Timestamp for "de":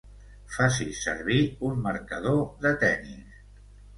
2.65-2.73